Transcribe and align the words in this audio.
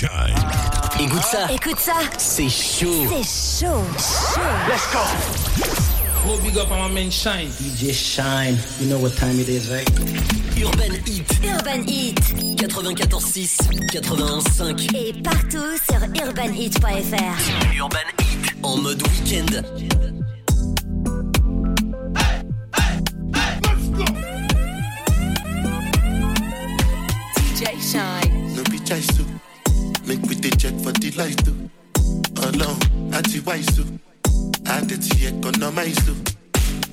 Shine. 0.00 0.34
Écoute 0.98 1.22
ça. 1.24 1.52
Écoute 1.52 1.78
ça. 1.78 1.92
C'est 2.16 2.48
chaud. 2.48 3.04
C'est 3.22 3.66
chaud. 3.66 3.84
Chaud. 3.98 4.40
Let's 4.66 4.90
go. 4.90 5.00
Go 6.26 6.38
big 6.42 6.56
up 6.56 6.70
on 6.70 6.88
my 6.88 6.94
man 7.02 7.10
Shine. 7.10 7.50
DJ 7.60 7.92
Shine. 7.92 8.56
You 8.80 8.88
know 8.88 8.98
what 8.98 9.14
time 9.16 9.38
it 9.38 9.50
is, 9.50 9.70
right? 9.70 9.86
Urban 10.56 10.94
Heat. 11.04 11.28
Urban 11.44 11.86
Heat. 11.86 12.18
94.6, 12.56 13.58
91.5. 13.92 14.96
Et 14.96 15.12
partout 15.22 15.76
sur 15.86 16.00
urbanheat.fr. 16.26 17.78
Urban 17.78 17.98
Heat. 18.18 18.54
En 18.62 18.78
mode 18.78 19.02
week-end. 19.02 19.60
DJ 27.36 27.68
Shine. 27.82 28.56
No 28.56 28.62
make 30.10 30.26
we 30.28 30.34
dey 30.34 30.50
check 30.50 30.74
for 30.82 30.90
the 30.98 31.10
light 31.16 31.38
too. 31.46 31.70
Alone, 32.42 33.14
anti 33.14 33.38
wise 33.46 33.66
too. 33.76 33.86
To 34.90 35.28
economize 35.28 35.98
too. 36.04 36.16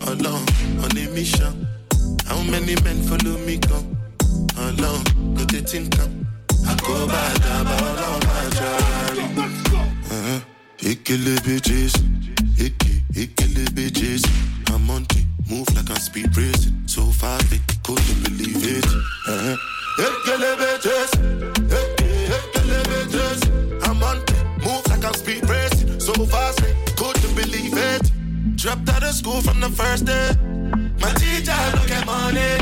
Alone, 0.05 0.45
on 0.83 0.91
a 0.97 1.05
mission. 1.17 1.67
How 2.27 2.39
many 2.43 2.75
men 2.85 3.01
follow 3.09 3.37
me 3.47 3.57
come? 3.57 3.97
Alone, 4.57 5.03
no 5.33 5.41
they 5.49 5.61
think 5.61 5.97
come. 5.97 6.27
I 6.67 6.75
go 6.85 7.07
bad 7.07 7.37
about 7.37 7.97
all 8.07 8.19
my 8.29 8.43
journey. 8.57 9.27
Uh-huh. 10.13 10.39
Ikele 10.89 11.35
bitches, 11.45 11.93
Ike, 12.59 13.01
Ikele 13.13 13.65
bitches. 13.77 14.23
I'm 14.71 14.89
on 14.91 15.03
it, 15.03 15.25
move 15.49 15.67
like 15.75 15.89
I'm 15.89 15.97
speed 15.97 16.37
racing. 16.37 16.83
So 16.85 17.01
far 17.05 17.39
they 17.49 17.59
couldn't 17.83 18.16
Of 29.07 29.13
school 29.13 29.41
from 29.41 29.61
the 29.61 29.69
first 29.69 30.03
day. 30.05 30.31
My 30.99 31.13
teacher 31.13 31.55
look 31.77 31.91
at 31.91 32.05
money. 32.05 32.59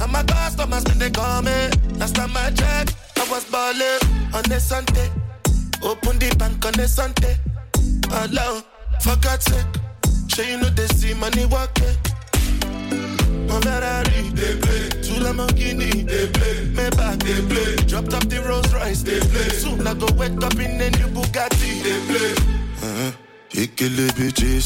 And 0.00 0.12
my 0.12 0.22
customers 0.22 0.84
when 0.84 0.98
they 1.00 1.10
call 1.10 1.42
me. 1.42 1.68
Last 1.98 2.14
time 2.14 2.30
I 2.36 2.50
checked, 2.50 2.94
I 3.18 3.28
was 3.28 3.44
balling 3.50 3.98
on 4.32 4.44
a 4.52 4.60
Sunday. 4.60 5.10
Open 5.82 6.16
the 6.20 6.32
bank 6.38 6.64
on 6.64 6.78
a 6.78 6.86
Sunday. 6.86 7.36
Alone, 8.22 8.62
for 9.02 9.16
God's 9.16 9.46
sake. 9.46 9.66
Sure 10.28 10.44
you 10.44 10.58
know 10.58 10.68
they 10.70 10.86
see 10.94 11.12
money 11.14 11.44
working. 11.46 11.96
One 13.50 13.62
Ferrari, 13.62 14.30
they 14.38 14.54
play. 14.62 14.88
Two 15.02 15.18
Lamborghini, 15.18 16.06
they 16.06 16.28
play. 16.30 16.70
Maybach, 16.70 17.18
they 17.24 17.42
play. 17.52 17.74
Dropped 17.86 18.14
up 18.14 18.28
the 18.28 18.40
Rolls 18.46 18.72
Royce, 18.72 19.02
they 19.02 19.18
play. 19.18 19.48
Soon 19.48 19.84
I 19.86 19.94
go 19.94 20.06
wake 20.14 20.40
up 20.44 20.54
in 20.54 20.80
a 20.80 20.90
new 20.90 21.08
Bugatti, 21.10 21.82
they 21.82 21.98
play. 22.06 22.32
Uh-huh. 22.78 23.12
Ikele 23.50 24.06
bitches, 24.14 24.64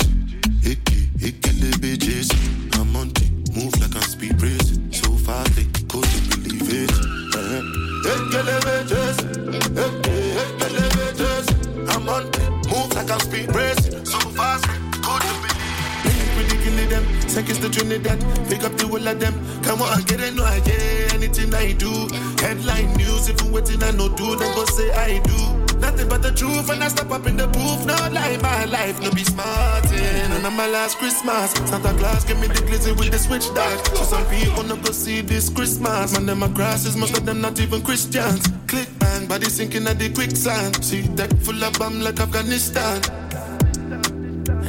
Bitches. 1.94 2.28
I'm 2.74 2.96
on 2.96 3.06
it, 3.06 3.54
move 3.54 3.72
like 3.80 3.94
I'm 3.94 4.02
speed 4.02 4.42
racing. 4.42 4.90
So 4.90 5.12
far 5.12 5.44
they 5.54 5.62
couldn't 5.86 6.26
believe 6.28 6.66
it. 6.82 6.90
Bitches, 8.66 9.18
Iki, 9.78 10.16
Ikele 10.42 10.88
bitches. 10.98 11.46
I'm 11.94 12.08
on 12.08 12.26
it, 12.26 12.50
move 12.66 12.92
like 12.96 13.08
I'm 13.12 13.20
speed 13.20 13.54
racing. 13.54 14.04
So 14.04 14.18
fast 14.30 14.64
they 14.66 14.78
couldn't 15.06 15.38
believe 16.34 16.78
it. 16.80 16.90
Them, 16.90 17.04
seconds 17.28 17.60
to 17.60 17.70
Trinidad. 17.70 18.18
Pick 18.48 18.64
up 18.64 18.76
the 18.76 18.88
whole 18.88 19.06
of 19.06 19.20
them. 19.20 19.34
Come 19.62 19.80
on, 19.80 20.02
get 20.02 20.20
it, 20.20 20.34
no, 20.34 20.42
I 20.44 20.58
get. 20.60 21.14
Anything 21.14 21.54
I 21.54 21.74
do. 21.74 22.08
Headline 22.42 22.92
news, 22.94 23.28
if 23.28 23.40
you 23.40 23.52
waiting, 23.52 23.80
I 23.84 23.92
no 23.92 24.08
do, 24.08 24.34
then 24.34 24.52
go 24.56 24.64
say 24.64 24.90
I 24.90 25.20
do. 25.20 25.63
Nothing 25.84 26.08
but 26.08 26.22
the 26.22 26.32
truth, 26.32 26.70
and 26.70 26.82
I 26.82 26.88
step 26.88 27.10
up 27.10 27.26
in 27.26 27.36
the 27.36 27.46
booth. 27.46 27.84
No 27.84 27.94
lie, 28.08 28.38
my 28.40 28.64
life, 28.64 28.98
no 29.02 29.10
be 29.10 29.22
smarting. 29.22 29.98
Eh. 29.98 30.34
And 30.34 30.46
on 30.46 30.56
my 30.56 30.66
last 30.66 30.96
Christmas, 30.96 31.52
Santa 31.68 31.92
Claus 31.98 32.24
give 32.24 32.40
me 32.40 32.46
the 32.46 32.62
glizzy 32.64 32.96
with 32.96 33.10
the 33.10 33.18
switch 33.18 33.52
dog. 33.54 33.84
So 33.88 34.04
some 34.04 34.24
people 34.26 34.62
no 34.62 34.76
go 34.76 34.92
see 34.92 35.20
this 35.20 35.50
Christmas. 35.50 36.14
Man, 36.14 36.24
them 36.24 36.38
my 36.38 36.48
grasses, 36.48 36.96
most 36.96 37.18
of 37.18 37.26
them 37.26 37.42
not 37.42 37.60
even 37.60 37.82
Christians. 37.82 38.48
Click 38.66 38.88
bang, 38.98 39.26
body 39.26 39.50
sinking 39.50 39.86
at 39.86 39.98
the 39.98 40.08
quicksand. 40.08 40.82
See 40.82 41.02
that 41.18 41.30
full 41.44 41.62
of 41.62 41.74
bomb 41.74 42.00
like 42.00 42.18
Afghanistan. 42.18 43.02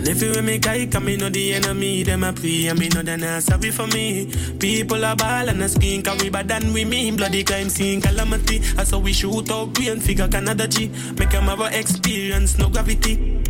And 0.06 0.16
if 0.16 0.22
you 0.22 0.30
with 0.30 0.46
me, 0.46 0.60
guy, 0.60 0.86
come 0.86 1.06
me 1.06 1.18
know 1.18 1.30
the 1.30 1.56
enemy, 1.56 2.04
them 2.04 2.24
a 2.24 2.32
pray, 2.32 2.68
and 2.68 2.78
me 2.78 2.90
know 2.90 3.02
they 3.02 3.18
not 3.18 3.42
sorry 3.42 3.72
for 3.72 3.88
me. 3.88 4.32
People 4.60 5.04
are 5.04 5.16
ball 5.16 5.50
and 5.50 5.60
a 5.64 5.68
skin, 5.68 6.04
can 6.04 6.20
we 6.20 6.30
bad 6.30 6.48
than 6.48 6.72
we 6.74 6.86
mean, 6.86 7.16
bloody 7.16 7.44
crime 7.44 7.70
scene, 7.70 8.02
calamity. 8.02 8.60
That's 8.60 8.92
how 8.92 9.00
we 9.00 9.14
shoot 9.14 9.50
out 9.50 9.74
green 9.74 10.00
figure 10.00 10.28
Canada 10.28 10.68
G. 10.68 10.92
Make 11.18 11.32
them 11.32 11.46
have 11.46 11.60
a 11.60 11.80
experience, 11.80 12.56
no 12.60 12.70
gravity. 12.70 13.42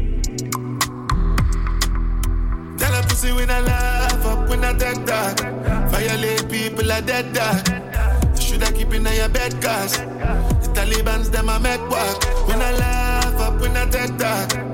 Tell 2.78 2.96
a 2.96 3.04
pussy 3.04 3.34
when 3.34 3.52
I 3.52 3.60
laugh 3.60 4.26
up 4.26 4.48
when 4.48 4.64
I 4.64 4.72
take 4.78 5.06
that. 5.08 5.90
Violate 5.92 6.50
people 6.50 6.90
are 6.90 7.02
dead 7.02 7.34
that. 7.34 8.40
Should 8.40 8.64
I 8.64 8.72
keep 8.72 8.94
in 8.94 9.04
your 9.04 9.28
bed 9.28 9.62
cause 9.62 9.98
the 9.98 10.72
Taliban's 10.74 11.30
them 11.30 11.50
I 11.50 11.60
make 11.60 11.82
work. 11.90 12.48
When 12.48 12.62
I 12.62 12.72
laugh 12.78 13.42
up 13.42 13.60
when 13.60 13.76
I 13.76 13.90
take 13.90 14.18
that. 14.20 14.65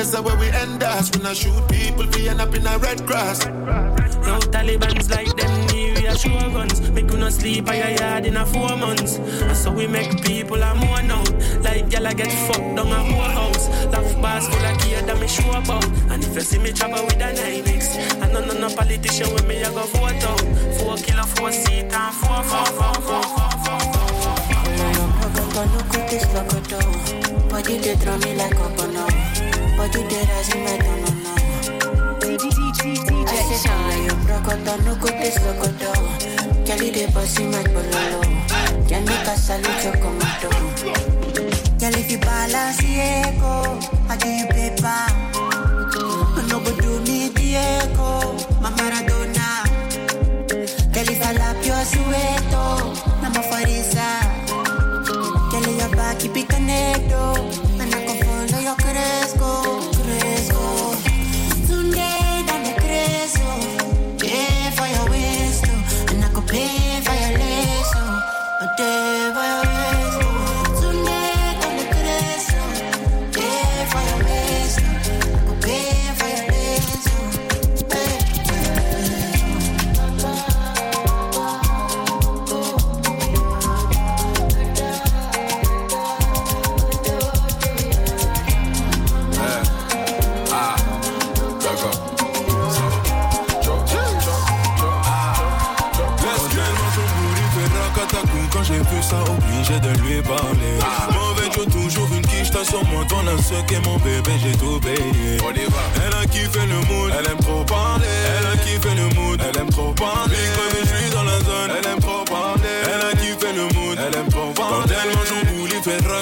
Badness 0.00 0.18
are 0.18 0.22
where 0.22 0.36
we 0.38 0.48
end 0.48 0.82
us. 0.82 1.10
When 1.14 1.26
I 1.26 1.34
shoot 1.34 1.68
people, 1.68 2.06
we 2.14 2.26
end 2.26 2.40
up 2.40 2.54
in 2.54 2.66
a 2.66 2.78
red 2.78 3.06
cross. 3.06 3.44
No 3.44 4.38
Taliban's 4.48 5.10
like 5.10 5.28
them 5.36 5.66
new 5.66 5.92
reassure 5.92 6.40
guns. 6.56 6.80
Make 6.92 7.10
you 7.10 7.18
not 7.18 7.34
sleep 7.34 7.66
by 7.66 7.74
your 7.74 7.90
yard 8.00 8.24
in 8.24 8.38
a 8.38 8.46
four 8.46 8.78
months. 8.78 9.18
That's 9.18 9.64
how 9.64 9.72
we 9.72 9.86
make 9.86 10.24
people 10.24 10.62
a 10.62 10.74
more 10.74 11.02
now. 11.02 11.22
Like 11.60 11.92
y'all 11.92 12.06
I 12.06 12.14
get 12.14 12.32
fucked 12.48 12.76
down 12.76 12.86
a 12.86 13.04
whole 13.12 13.30
house. 13.40 13.68
Laugh 13.92 14.22
bars 14.22 14.48
full 14.48 14.64
of 14.64 14.78
kid 14.80 15.04
that 15.04 15.20
me 15.20 15.28
sure 15.28 15.58
about. 15.58 15.84
And 16.08 16.24
if 16.24 16.34
you 16.34 16.40
see 16.40 16.58
me 16.58 16.72
chopper 16.72 17.04
with 17.04 17.20
a 17.20 17.34
9X, 17.36 18.22
and 18.22 18.32
no 18.32 18.40
no 18.40 18.54
no 18.54 18.74
politician 18.74 19.34
with 19.34 19.46
me, 19.46 19.62
I 19.62 19.68
go 19.68 19.82
vote 19.84 20.24
out. 20.24 20.40
Four 20.80 20.96
killer, 20.96 21.28
four 21.36 21.52
seat, 21.52 21.92
and 21.92 22.14
four, 22.14 22.42
four, 22.44 22.66
four, 22.72 22.94
four, 23.04 23.22
four, 23.22 23.52
four, 23.64 23.80
four. 23.84 24.30
Body 27.50 27.78
they 27.78 27.96
draw 27.96 28.16
me 28.16 28.34
like 28.36 28.54
a 28.54 28.68
bono. 28.76 28.99
Body 29.92 30.02
they 30.06 30.24
rise 30.24 30.54
me 30.54 30.60
like 30.66 30.82
no 30.84 30.94
no. 31.02 31.10
Say 33.26 33.56
shine 33.62 34.04
you 34.04 34.14
broke 34.26 34.48
out 34.48 34.80
no 34.84 34.94
go 34.96 35.08
this 35.18 35.38
locoto. 35.38 35.92
Kelly 36.66 36.90
they 36.90 37.06
bossy 37.10 37.44
my 37.44 37.62
bololo. 37.64 38.20
Can 38.88 39.04
make 39.04 39.26
a 39.26 39.36
salute 39.36 39.84
your 39.84 39.94
commando. 39.94 40.50
Girl 41.78 41.94
if 41.98 42.10
you 42.10 42.18
balance 42.18 42.78
Diego, 42.78 43.78
I 44.08 44.16
give 44.16 44.38
you 44.38 44.46
paper. 44.46 45.02
No 46.48 46.60
go 46.60 46.72
do 46.80 47.00
me 47.00 47.30
Diego, 47.30 48.34
my 48.60 48.70
Maradona. 48.78 49.48
Girl 50.92 51.08
if 51.08 51.22
I 51.26 51.32
lap 51.32 51.64
your 51.64 51.82
sueto, 51.84 52.64
I'm 53.24 53.34
a 53.34 53.42
farisa. 53.42 54.08
Girl 55.50 55.66
your 55.74 55.90
back 55.96 56.18
keep 56.20 56.36
it 56.36 56.48
connected, 56.48 57.10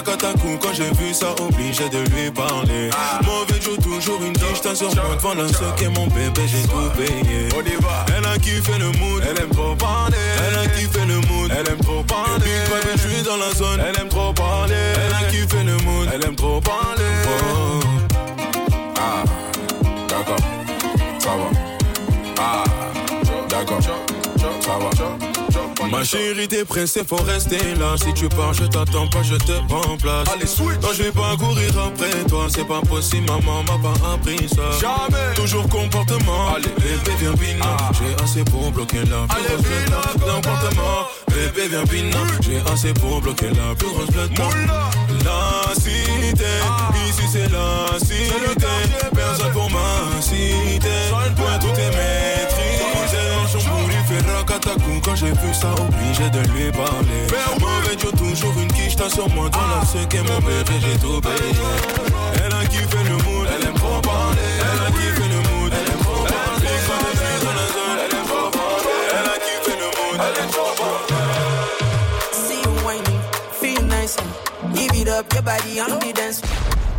Quand 0.05 0.73
j'ai 0.73 0.91
vu 0.93 1.13
ça 1.13 1.35
obligé 1.41 1.89
de 1.89 1.99
lui 2.11 2.31
parler 2.31 2.91
Mauvais 3.25 3.61
Joe 3.61 3.79
toujours 3.83 4.23
une 4.23 4.33
quiche 4.33 4.61
T'as 4.63 4.75
sur 4.75 4.95
moi 4.95 5.17
ton 5.21 5.35
lince 5.35 5.61
qui 5.77 5.85
est 5.85 5.89
mon 5.89 6.07
bébé 6.07 6.43
j'ai 6.47 6.63
tout 6.63 6.91
payé 6.97 7.49
On 7.57 7.63
y 7.63 7.77
va. 7.83 8.07
Elle 8.17 8.27
a 8.27 8.39
kiffé 8.39 8.79
le 8.79 8.87
mood 8.99 9.23
Elle 9.29 9.43
aime 9.43 9.51
trop 9.51 9.75
parler 9.75 10.17
Elle 10.47 10.59
a 10.59 10.67
kiffé 10.69 11.01
le 11.07 11.15
mood 11.15 11.51
Elle 11.51 11.69
aime 11.69 11.81
trop 11.81 12.03
parler 12.05 12.45
Big 12.45 12.97
je 12.97 13.09
suis 13.09 13.23
dans 13.23 13.37
la 13.37 13.51
zone 13.53 13.81
Elle 13.89 14.01
aime 14.01 14.09
trop 14.09 14.33
parler 14.33 14.75
Elle 14.75 15.19
qui 15.31 15.47
fait 15.47 15.65
le 15.65 15.77
mood, 15.79 16.09
elle 16.13 16.25
aime 16.25 16.35
trop 16.35 16.61
parler. 16.61 17.05
Oh. 17.27 17.81
Ah, 18.97 19.25
d'accord, 20.09 20.37
ça 21.19 21.29
va. 21.29 21.61
Ah, 22.39 22.65
d'accord, 23.49 23.83
ça 23.83 23.91
va. 23.91 25.58
Ma 25.91 26.05
chérie, 26.05 26.49
t'es 26.49 26.65
pressée, 26.65 27.03
faut 27.09 27.17
rester 27.17 27.59
là. 27.79 27.97
Si 27.97 28.13
tu 28.15 28.29
pars, 28.29 28.53
je 28.53 28.65
t'attends 28.65 29.09
pas, 29.09 29.23
je 29.23 29.37
te 29.37 29.53
remplace. 29.73 30.29
Allez, 30.35 30.47
switch. 30.47 30.81
Non, 30.83 30.89
je 30.97 31.05
vais 31.05 31.13
pas 31.13 31.37
courir 31.39 31.71
après 31.79 32.25
toi, 32.29 32.47
c'est 32.55 32.67
pas 32.67 32.81
possible, 32.81 33.27
maman 33.27 33.63
m'a 33.65 33.79
pas 33.83 34.13
appris 34.15 34.49
ça. 34.49 34.71
Jamais. 34.81 35.35
Toujours 35.35 35.69
comportement. 35.69 36.55
Allez. 36.55 36.69
bébé, 36.77 37.13
viens 37.21 37.33
pina. 37.35 37.65
Ah. 37.81 37.91
J'ai 37.95 38.23
assez 38.23 38.45
pour 38.45 38.71
bloquer 38.71 38.99
la 38.99 39.27
plus 39.27 39.37
Allez, 39.37 39.55
grosse 39.55 39.67
pina. 39.67 40.33
Comportement. 40.35 41.09
Bébé, 41.29 41.69
viens 41.69 41.85
pina. 41.87 42.19
J'ai 42.43 42.61
assez 42.73 42.93
pour 42.95 43.21
bloquer 43.21 43.49
la 43.49 43.75
plus 43.75 43.89
grosse. 43.89 44.09
La 45.25 45.75
cité, 45.75 46.45
Ah. 46.65 46.91
ici 47.09 47.23
c'est 47.33 47.51
la 47.51 47.99
cité. 47.99 48.67
Personne 49.15 49.53
pour 49.53 49.71
m'inciter. 49.71 50.89
Racatacou 54.59 55.01
quand 55.05 55.15
j'ai 55.15 55.33
vu 55.33 55.55
ça, 55.55 55.73
obligé 55.75 56.29
de 56.31 56.41
lui 56.53 56.71
parler. 56.73 57.27
Mauvais 57.61 57.97
Dieu, 57.97 58.11
toujours 58.13 58.59
une 58.61 58.73
quiche, 58.73 58.97
t'as 58.97 59.09
sur 59.09 59.29
moi, 59.31 59.49
toi 59.51 59.63
là, 59.71 59.87
ce 59.87 60.05
qu'est 60.07 60.23
mon 60.23 60.39
bébé, 60.41 60.75
j'ai 60.81 60.99
tout 60.99 61.21
payé. 61.21 61.53
Elle 62.45 62.53
a 62.53 62.65
kiffé 62.67 62.99
le 63.05 63.17
mood, 63.25 63.49
elle 63.55 63.67
aime 63.69 63.75
trop 63.75 64.01
parler. 64.01 64.39
Elle 64.61 64.87
a 64.87 64.91
kiffé 64.91 65.29
le 65.29 65.37
mood, 65.37 65.73
elle 65.73 65.93
aime 65.93 65.99
trop 66.01 66.25
parler. 66.25 66.77
Quand 66.87 67.01
je 67.05 67.17
suis 67.19 67.39
dans 67.45 67.55
la 67.55 67.67
zone, 67.75 67.99
elle 68.05 68.17
aime 68.17 68.27
trop 68.27 68.51
parler. 68.51 68.99
Elle 69.11 69.29
a 69.29 69.37
kiffé 69.45 69.73
le 69.79 69.89
mood, 69.97 70.21
elle 70.27 70.43
aime 70.43 70.51
trop 70.51 70.75
parler. 70.77 71.29
See 72.33 72.61
you 72.63 72.73
whining, 72.85 73.21
feel 73.61 73.83
nice. 73.87 74.17
Give 74.75 75.01
it 75.01 75.09
up, 75.09 75.33
your 75.33 75.43
body 75.43 75.81
on 75.81 75.99
the 75.99 76.13
dance. 76.13 76.43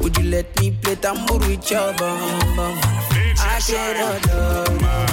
Would 0.01 0.17
you 0.17 0.29
let 0.29 0.45
me 0.59 0.71
play 0.71 0.95
tambour 0.95 1.39
with 1.39 1.69
your 1.69 1.93
bum 1.97 2.19
bum? 2.55 2.77
I 3.41 3.59
cannot 3.61 4.25
love 4.27 5.08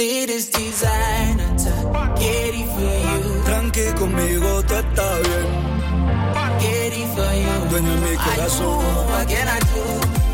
Latest 0.00 0.54
designer, 0.54 1.44
get 2.16 2.54
it 2.54 2.66
for 2.72 2.96
you. 3.06 3.44
Tranqui 3.44 3.92
conmigo, 3.98 4.62
tú 4.62 4.74
estás 4.76 5.20
bien. 5.28 5.46
Get 6.58 6.94
it 6.96 7.06
for 7.14 7.30
you. 7.34 7.68
Dueño 7.68 7.92
en 7.92 8.02
mi 8.04 8.12
I 8.12 8.16
corazón. 8.16 8.66
know, 8.66 9.10
what 9.10 9.28
can 9.28 9.46
I 9.46 9.58
do? 9.60 9.84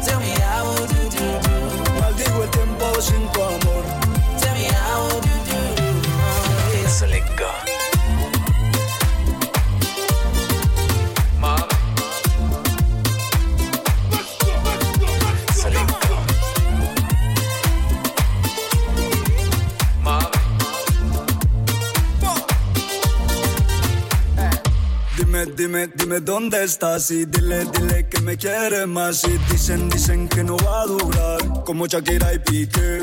Tell 0.06 0.20
me 0.20 0.30
how 0.38 0.66
would 0.70 0.88
you 0.92 1.10
do, 1.10 1.26
do? 1.42 2.00
Maldigo 2.00 2.42
el 2.44 2.50
tiempo 2.50 3.00
sin 3.00 3.26
tu 3.32 3.42
amor. 3.42 3.82
Tell 4.40 4.54
me 4.54 4.66
how 4.70 5.02
would 5.08 5.24
you 5.24 5.38
do, 5.50 5.58
do? 5.82 5.88
Oh, 6.22 7.75
Dime, 25.94 26.20
dónde 26.20 26.64
estás 26.64 27.10
y 27.10 27.26
dile, 27.26 27.64
dile 27.66 28.08
que 28.08 28.20
me 28.20 28.36
quieres 28.36 28.86
más 28.88 29.22
y 29.24 29.38
dicen, 29.50 29.88
dicen 29.88 30.28
que 30.28 30.42
no 30.42 30.56
va 30.56 30.82
a 30.82 30.86
durar 30.86 31.64
como 31.64 31.86
Shakira 31.86 32.32
y 32.34 32.38
Piqué. 32.40 33.02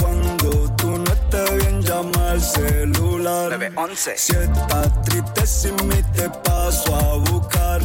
Cuando 0.00 0.74
tú 0.76 0.98
no 0.98 1.04
estés 1.04 1.56
bien 1.58 1.82
llama 1.82 2.30
al 2.30 2.40
celular. 2.40 3.50
911. 3.50 4.14
Si 4.16 4.32
estás 4.32 5.02
triste 5.02 5.46
sin 5.46 5.76
mí 5.86 6.02
te 6.14 6.28
paso 6.30 6.94
a 6.96 7.30
buscar. 7.30 7.80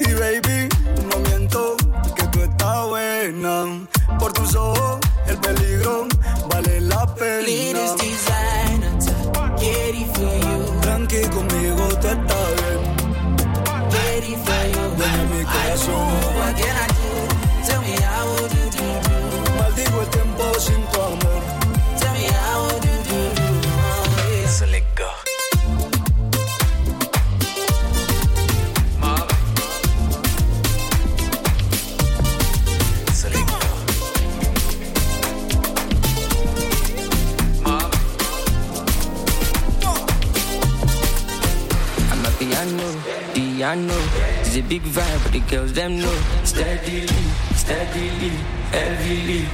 Y 0.00 0.12
baby, 0.14 0.68
no 1.10 1.18
miento 1.28 1.76
que 2.16 2.22
tú 2.28 2.40
estás 2.40 2.88
buena. 2.88 3.86
Por 4.18 4.32
tus 4.32 4.54
ojos 4.54 5.00
el 5.26 5.36
peligro 5.38 6.06
vale 6.48 6.80
la 6.80 7.12
pena. 7.14 7.40
Latest 7.40 8.00
designer, 8.00 8.92
get 9.58 9.94
it 9.94 10.06
for 10.14 10.32
you. 10.40 10.80
Tranqui 10.80 11.22
conmigo 11.28 11.88
tú 12.00 12.08
estás 12.08 12.54
bien. 12.56 12.63
Mi 15.44 15.50
I 15.50 15.64
corazón. 15.64 15.94
know, 15.94 16.38
what 16.38 16.56
can 16.56 16.76
I 16.76 16.86
do? 16.96 17.08
Tell 17.66 17.82
me 17.82 17.94
would 18.28 18.50
do, 18.50 18.70
do? 18.76 18.86
Maldigo 19.58 20.00
el 20.00 20.08
tiempo 20.08 20.54
sin 20.58 20.82
tu 20.92 21.00
amor. 21.00 21.43
Big 44.80 44.82
vibe, 44.90 45.22
but 45.22 45.32
the 45.32 45.38
girls 45.50 45.72
them 45.72 46.00
know. 46.00 46.12
Steadily, 46.42 47.06
steadily, 47.54 48.30
heavily. 48.74 49.46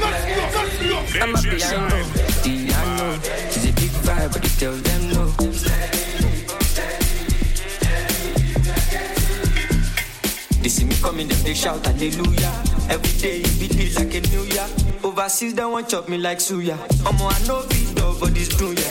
I'm 1.20 1.34
a 1.34 1.42
piano, 1.42 2.04
piano. 2.42 3.18
It's 3.44 3.64
a 3.68 3.72
big 3.80 3.92
vibe, 4.06 4.32
but 4.32 4.42
the 4.42 4.52
girls 4.58 4.82
them 4.82 5.02
know. 5.12 5.26
They 10.62 10.68
see 10.70 10.84
me 10.84 10.94
coming, 11.02 11.28
them 11.28 11.42
they 11.42 11.52
shout 11.52 11.84
hallelujah. 11.84 12.52
Every 12.88 13.12
day 13.20 13.40
it 13.44 13.60
be 13.60 13.68
feel 13.68 13.92
like 14.02 14.14
a 14.14 14.20
new 14.30 14.44
year. 14.44 14.66
Overseas 15.04 15.52
they 15.54 15.64
want 15.66 15.88
chop 15.90 16.08
me 16.08 16.16
like 16.16 16.38
suya. 16.38 16.76
Omo 17.04 17.28
I 17.28 17.46
know 17.46 17.66
beat 17.68 17.94
dog, 17.94 18.20
but 18.20 18.32
this 18.32 18.48
do 18.48 18.72
ya. 18.72 18.90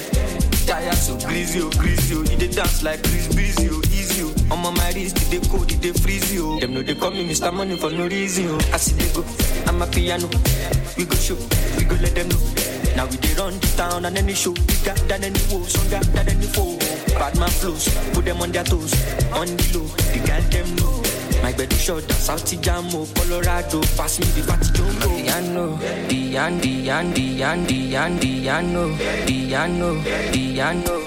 Tired 0.67 0.93
so 0.93 1.17
greasy, 1.25 1.61
oh 1.61 1.71
greasy, 1.71 2.13
oh. 2.15 2.21
He 2.21 2.35
dey 2.35 2.49
dance 2.51 2.83
like 2.83 3.01
Chris 3.01 3.33
Breezy, 3.33 3.69
oh. 3.71 3.78
I'm 4.51 4.65
on 4.65 4.73
my 4.75 4.91
wrist, 4.91 5.15
they 5.31 5.39
cold, 5.47 5.69
they 5.69 5.91
freeze, 5.93 6.39
oh. 6.41 6.59
Them 6.59 6.73
know 6.73 6.81
they 6.81 6.95
call 6.95 7.11
me 7.11 7.27
Mr. 7.27 7.53
Money 7.53 7.75
for 7.77 7.89
no 7.91 8.07
reason, 8.07 8.47
oh. 8.49 8.59
I 8.73 8.77
see 8.77 8.95
they 8.95 9.11
go, 9.13 9.23
I'm 9.67 9.81
a 9.81 9.87
piano. 9.87 10.27
We 10.97 11.05
go 11.05 11.15
show, 11.15 11.37
we 11.77 11.83
go 11.85 11.95
let 12.01 12.15
them 12.15 12.29
know. 12.29 12.41
Now 12.95 13.05
we 13.05 13.17
dey 13.17 13.33
run 13.35 13.53
the 13.59 13.67
town 13.77 14.05
and 14.05 14.17
any 14.17 14.33
show 14.33 14.53
bigger 14.53 14.95
than 15.07 15.23
any 15.23 15.39
woe, 15.51 15.63
stronger 15.63 16.03
than 16.11 16.27
any 16.29 16.45
foe. 16.47 16.77
Bad 17.17 17.37
man 17.39 17.49
flows, 17.49 17.87
put 18.13 18.25
them 18.25 18.41
on 18.41 18.51
their 18.51 18.63
toes, 18.63 18.93
on 19.33 19.47
the 19.47 19.77
low, 19.77 19.85
the 19.85 20.19
girl 20.25 20.41
them 20.49 20.75
know. 20.75 20.95
My 21.41 21.53
bed 21.53 21.71
is 21.71 21.81
short, 21.81 22.03
South 22.11 22.43
Jamo, 22.45 23.07
oh, 23.07 23.07
Colorado, 23.15 23.79
pass 23.95 24.19
me 24.19 24.25
the 24.35 24.45
party 24.45 24.73
jumbo. 24.73 25.07
Piano, 25.07 25.77
piano, 26.09 26.59
piano, 26.59 27.13
piano, 27.13 27.65
piano, 27.65 28.19
piano, 28.19 28.97
piano, 29.25 30.03
piano, 30.33 30.98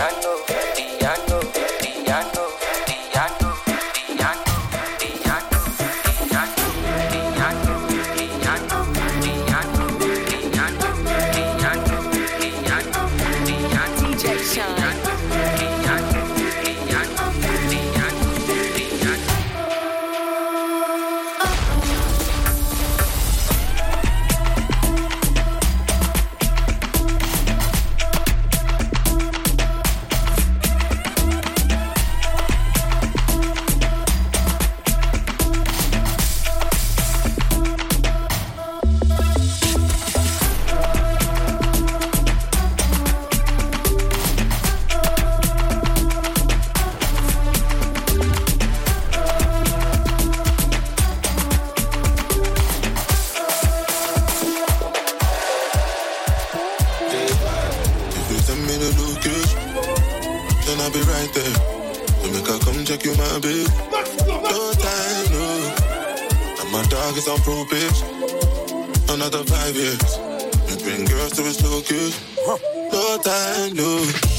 I 0.00 0.12
know 0.20 0.37
Me 58.78 58.84
the 58.84 59.02
location, 59.10 59.58
then 60.64 60.78
I'll 60.78 60.92
be 60.92 61.00
right 61.00 61.30
there. 61.34 61.54
You 62.22 62.30
make 62.32 62.46
her 62.46 62.58
come 62.60 62.84
check 62.84 63.04
you, 63.04 63.10
my 63.16 63.38
babe. 63.40 63.66
No 64.28 64.72
time, 64.72 65.32
no. 65.34 65.74
And 66.60 66.70
my 66.70 66.84
dog 66.86 67.16
is 67.16 67.26
on 67.26 67.40
probation. 67.40 68.06
Another 69.08 69.42
five 69.42 69.74
years. 69.74 70.18
We 70.68 70.76
bring 70.84 71.06
girls 71.06 71.32
to 71.32 71.42
his 71.42 71.60
location. 71.64 72.22
No 72.92 73.18
time, 73.18 73.74
no. 73.74 74.37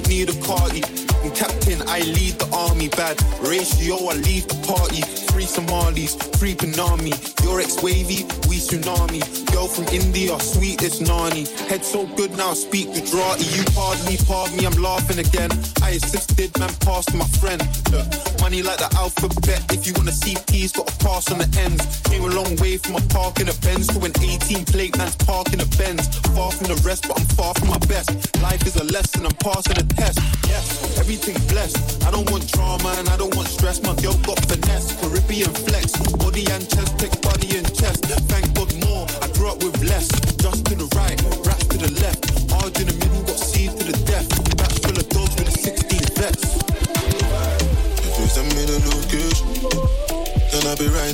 Don't 0.00 0.08
need 0.08 0.28
a 0.28 0.34
party. 0.46 0.82
I'm 1.22 1.30
captain, 1.32 1.82
I 1.86 2.00
lead 2.00 2.38
the 2.38 2.48
army. 2.54 2.88
Bad 2.88 3.20
ratio, 3.42 3.96
I 4.08 4.14
leave 4.14 4.46
the 4.48 4.56
party. 4.66 5.02
Three 5.30 5.44
Somalis, 5.44 6.14
three 6.14 6.54
Panami. 6.54 7.12
Your 7.44 7.60
ex 7.60 7.82
wavy, 7.82 8.24
we 8.48 8.56
tsunami. 8.56 9.20
Girl 9.52 9.66
from 9.66 9.86
India, 9.88 10.38
sweet 10.40 10.80
Nani. 11.00 11.44
Head 11.68 11.84
so 11.84 12.06
good 12.16 12.36
now, 12.36 12.54
speak 12.54 12.92
Gujarati. 12.94 13.44
You 13.44 13.64
pardon 13.74 14.04
me, 14.06 14.16
pardon 14.26 14.56
me, 14.56 14.66
I'm 14.66 14.80
laughing 14.82 15.18
again. 15.18 15.50
I 15.90 15.94
assisted, 15.94 16.56
man, 16.56 16.70
passed 16.86 17.12
my 17.16 17.26
friend. 17.42 17.58
Look, 17.90 18.06
money 18.40 18.62
like 18.62 18.78
the 18.78 18.86
alphabet. 18.94 19.58
If 19.74 19.88
you 19.88 19.92
wanna 19.98 20.14
see 20.14 20.36
P's, 20.46 20.70
gotta 20.70 20.94
pass 21.02 21.26
on 21.32 21.38
the 21.38 21.50
ends. 21.58 21.82
Came 22.06 22.22
a 22.22 22.30
long 22.30 22.54
way 22.62 22.78
from 22.78 22.94
a 22.94 23.02
park 23.10 23.40
in 23.40 23.48
a 23.48 23.56
Benz 23.58 23.88
to 23.88 23.98
an 24.06 24.14
18 24.22 24.66
plate 24.66 24.96
man's 24.96 25.16
park 25.16 25.52
in 25.52 25.58
a 25.58 25.66
Benz. 25.82 26.06
Far 26.30 26.52
from 26.52 26.70
the 26.70 26.78
rest, 26.86 27.08
but 27.08 27.18
I'm 27.18 27.26
far 27.34 27.54
from 27.58 27.74
my 27.74 27.78
best. 27.90 28.14
Life 28.38 28.62
is 28.70 28.76
a 28.76 28.84
lesson, 28.84 29.26
I'm 29.26 29.34
passing 29.42 29.74
the 29.74 29.86
test. 29.98 30.22
Yes, 30.46 30.94
everything 30.96 31.34
blessed. 31.50 32.06
I 32.06 32.12
don't 32.14 32.30
want 32.30 32.46
drama 32.46 32.94
and 33.02 33.08
I 33.08 33.16
don't 33.16 33.34
want 33.34 33.48
stress. 33.48 33.82
My 33.82 33.96
girl 33.98 34.14
got 34.22 34.38
finesse, 34.46 34.94
Caribbean 35.02 35.50
flex, 35.66 35.98
body 36.22 36.46
and 36.54 36.70
chest, 36.70 37.02
take 37.02 37.18
body 37.18 37.58
and 37.58 37.66
chest. 37.74 38.06
Thank 38.30 38.46
God 38.54 38.70
more, 38.86 39.10
I 39.18 39.26
grew 39.34 39.50
up 39.50 39.58
with 39.58 39.82
less. 39.82 40.06
Just 40.38 40.70
to 40.70 40.78
the 40.78 40.86
right, 40.94 41.18
rap 41.42 41.58
to 41.74 41.78
the 41.82 41.90
left. 41.98 42.30
Hard 42.54 42.78
in 42.78 42.86
the 42.86 42.94
middle, 42.94 43.26
got 43.26 43.42
C 43.42 43.59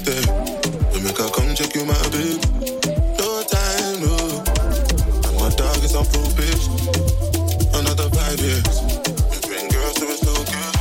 then 0.04 0.22
right 0.24 0.62
there. 0.62 0.92
You 0.92 1.00
make 1.00 1.18
her 1.18 1.30
come 1.30 1.54
check 1.54 1.74
you, 1.74 1.84
my 1.84 1.94
babe. 2.10 2.42
No 3.18 3.42
time, 3.44 4.00
no. 4.02 4.42
And 5.24 5.34
my 5.38 5.50
dog 5.56 5.84
is 5.84 5.94
on 5.94 6.04
full 6.04 6.26
probation. 6.34 6.72
Another 7.74 8.08
five 8.10 8.40
years. 8.40 8.64
We 9.30 9.38
bring 9.48 9.68
girls 9.68 9.94
to 9.94 10.06
his 10.06 10.22
location. 10.24 10.72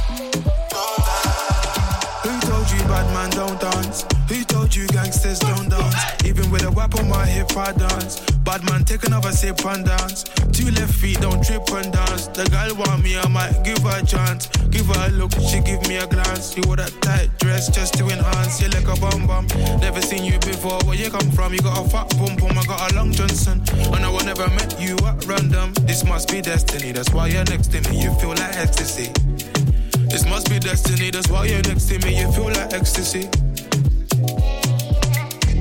Who 2.24 2.40
told 2.42 2.72
you 2.72 2.82
bad 2.88 3.08
man 3.14 3.30
don't 3.32 3.60
dance? 3.60 4.06
Who 4.30 4.44
told 4.44 4.76
you 4.76 4.88
gangsters 4.88 5.40
don't 5.40 5.70
dance? 5.70 5.96
Even 6.26 6.50
with 6.52 6.64
a 6.64 6.72
whip 6.72 6.96
on 6.96 7.10
my 7.10 7.26
hip, 7.26 7.56
I 7.56 7.72
dance. 7.74 8.20
Bad 8.44 8.64
man, 8.66 8.84
take 8.86 9.04
another 9.06 9.32
sip 9.32 9.64
and 9.66 9.86
dance. 9.86 10.24
Two 10.52 10.72
left 10.72 10.95
don't 11.22 11.44
trip 11.44 11.68
and 11.72 11.92
dance. 11.92 12.28
The 12.28 12.46
girl 12.50 12.76
want 12.78 13.04
me, 13.04 13.18
I 13.18 13.28
might 13.28 13.64
give 13.64 13.80
her 13.80 14.00
a 14.00 14.06
chance. 14.06 14.48
Give 14.70 14.86
her 14.88 15.08
a 15.08 15.12
look, 15.12 15.32
she 15.34 15.62
give 15.62 15.88
me 15.88 15.98
a 15.98 16.08
glance. 16.08 16.56
You 16.56 16.64
wore 16.68 16.78
that 16.78 16.94
tight 17.02 17.30
dress 17.40 17.70
just 17.70 17.94
to 17.96 18.08
enhance. 18.08 18.62
You 18.62 18.70
like 18.70 18.88
a 18.88 19.00
bum 19.00 19.28
bum. 19.28 19.48
Never 19.80 20.02
seen 20.02 20.24
you 20.24 20.40
before. 20.40 20.80
Where 20.86 20.98
you 20.98 21.10
come 21.10 21.32
from? 21.32 21.54
You 21.54 21.60
got 21.60 21.86
a 21.86 21.90
fat 21.90 22.10
bum 22.18 22.36
bum. 22.38 22.58
I 22.58 22.64
got 22.66 22.92
a 22.92 22.96
long 22.96 23.12
Johnson. 23.12 23.64
And 23.94 24.06
I 24.06 24.10
will 24.10 24.26
never 24.26 24.48
met 24.50 24.80
you 24.80 24.96
at 25.06 25.26
random. 25.26 25.74
This 25.88 26.04
must 26.04 26.32
be 26.32 26.42
destiny. 26.42 26.92
That's 26.92 27.12
why 27.12 27.28
you're 27.28 27.46
next 27.46 27.72
to 27.72 27.82
me. 27.90 28.02
You 28.02 28.14
feel 28.16 28.30
like 28.30 28.56
ecstasy. 28.56 29.12
This 30.16 30.26
must 30.26 30.50
be 30.50 30.60
destiny, 30.60 31.10
that's 31.10 31.30
why 31.30 31.46
you're 31.46 31.62
next 31.64 31.90
to 31.90 32.00
me, 32.00 32.18
you 32.18 32.32
feel 32.32 32.46
like 32.46 32.74
ecstasy. 32.74 33.28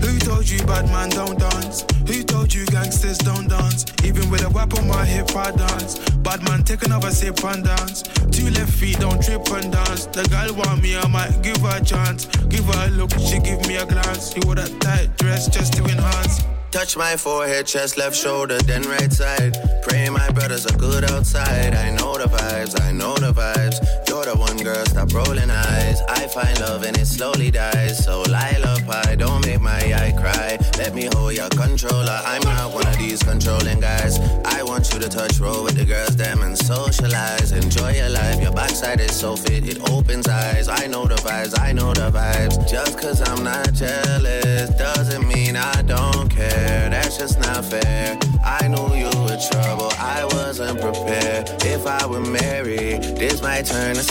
Who 0.04 0.18
told 0.18 0.48
you 0.48 0.58
bad 0.66 0.86
man 0.90 1.08
don't 1.08 1.38
dance? 1.38 1.86
Who 2.06 2.22
told 2.22 2.52
you 2.52 2.66
gangsters 2.66 3.18
don't 3.18 3.48
dance? 3.48 3.86
Even 4.04 4.28
with 4.30 4.44
a 4.44 4.50
whip 4.50 4.74
on 4.78 4.86
my 4.86 5.04
hip, 5.04 5.34
I 5.34 5.50
dance. 5.50 5.98
Bad 6.26 6.42
man, 6.44 6.62
take 6.62 6.84
another 6.84 7.10
sip 7.10 7.42
and 7.42 7.64
dance. 7.64 8.02
Two 8.30 8.50
left 8.50 8.72
feet, 8.72 8.98
don't 9.00 9.22
trip 9.22 9.48
and 9.50 9.72
dance. 9.72 10.04
The 10.06 10.24
girl 10.28 10.54
want 10.56 10.82
me, 10.82 10.96
I 10.96 11.06
might 11.08 11.40
give 11.42 11.56
her 11.62 11.78
a 11.78 11.84
chance. 11.84 12.26
Give 12.52 12.64
her 12.66 12.88
a 12.88 12.90
look, 12.90 13.12
she 13.18 13.38
give 13.38 13.66
me 13.66 13.76
a 13.76 13.86
glance. 13.86 14.36
You 14.36 14.42
wore 14.44 14.56
that 14.56 14.78
tight 14.80 15.16
dress 15.16 15.48
just 15.48 15.72
to 15.74 15.84
enhance. 15.84 16.42
Touch 16.70 16.96
my 16.96 17.16
forehead, 17.16 17.66
chest, 17.66 17.96
left 17.96 18.16
shoulder, 18.16 18.58
then 18.58 18.82
right 18.82 19.12
side. 19.12 19.56
Pray 19.82 20.10
my 20.10 20.28
brothers 20.30 20.66
are 20.66 20.76
good 20.76 21.08
outside. 21.12 21.72
I 21.74 21.90
know 21.96 22.18
the 22.18 22.26
vibes, 22.26 22.78
I 22.82 22.90
know 22.92 23.14
the 23.14 23.32
vibes. 23.32 23.78
You're 24.08 24.24
the 24.24 24.36
one 24.36 24.53
girl, 24.64 24.86
stop 24.86 25.12
rolling 25.12 25.50
eyes. 25.50 26.00
I 26.08 26.26
find 26.26 26.58
love 26.60 26.84
and 26.84 26.96
it 26.96 27.06
slowly 27.06 27.50
dies. 27.50 28.02
So 28.02 28.22
Lila 28.22 28.78
pie, 28.86 29.14
don't 29.16 29.44
make 29.46 29.60
my 29.60 29.78
eye 29.78 30.14
cry. 30.18 30.58
Let 30.78 30.94
me 30.94 31.08
hold 31.12 31.34
your 31.34 31.50
controller. 31.50 32.18
I'm 32.24 32.42
not 32.42 32.72
one 32.72 32.86
of 32.86 32.96
these 32.96 33.22
controlling 33.22 33.80
guys. 33.80 34.18
I 34.46 34.62
want 34.62 34.90
you 34.92 34.98
to 35.00 35.08
touch 35.08 35.38
roll 35.38 35.64
with 35.64 35.76
the 35.76 35.84
girls, 35.84 36.16
them 36.16 36.40
and 36.40 36.56
socialize. 36.56 37.52
Enjoy 37.52 37.92
your 37.92 38.08
life, 38.08 38.40
your 38.40 38.52
backside 38.52 39.00
is 39.00 39.14
so 39.14 39.36
fit, 39.36 39.68
it 39.68 39.90
opens 39.90 40.26
eyes. 40.26 40.68
I 40.68 40.86
know 40.86 41.06
the 41.06 41.16
vibes, 41.16 41.58
I 41.60 41.72
know 41.72 41.92
the 41.92 42.10
vibes. 42.10 42.68
Just 42.68 42.98
cause 42.98 43.20
I'm 43.20 43.44
not 43.44 43.70
jealous 43.74 44.70
doesn't 44.70 45.28
mean 45.28 45.56
I 45.56 45.82
don't 45.82 46.28
care. 46.30 46.88
That's 46.88 47.18
just 47.18 47.38
not 47.38 47.64
fair. 47.66 48.18
I 48.44 48.68
knew 48.68 48.94
you 48.94 49.10
were 49.24 49.38
trouble, 49.50 49.90
I 49.98 50.24
wasn't 50.32 50.80
prepared. 50.80 51.50
If 51.64 51.86
I 51.86 52.06
were 52.06 52.20
married, 52.20 53.02
this 53.16 53.42
might 53.42 53.66
turn 53.66 53.96
a 53.96 54.02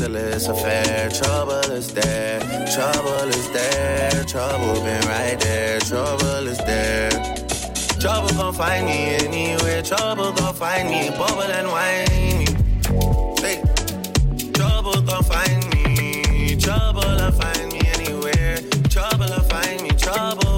scandalous 0.00 0.48
affair. 0.48 1.10
Trouble 1.10 1.72
is 1.72 1.92
there, 1.92 2.40
trouble 2.74 3.28
is 3.28 3.50
there, 3.50 4.24
trouble 4.24 4.74
been 4.82 5.02
right 5.06 5.38
there, 5.38 5.78
trouble 5.80 6.46
is 6.46 6.58
there. 6.58 7.10
Trouble 8.00 8.30
gon' 8.30 8.54
find 8.54 8.86
me 8.86 9.16
anywhere, 9.16 9.82
trouble 9.82 10.32
gon' 10.32 10.54
find 10.54 10.88
me, 10.88 11.10
bubble 11.10 11.42
and 11.42 11.68
whiny. 11.68 12.46
Hey. 13.42 13.62
Trouble 14.54 15.02
gon' 15.02 15.22
find 15.22 15.68
me, 15.74 16.56
trouble 16.56 17.02
will 17.02 17.32
find 17.32 17.72
me 17.72 17.80
anywhere, 17.94 18.56
trouble 18.88 19.26
will 19.26 19.48
find 19.50 19.82
me, 19.82 19.90
trouble 19.90 20.49